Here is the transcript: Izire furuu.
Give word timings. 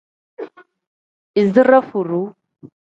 Izire 1.41 1.79
furuu. 1.87 2.25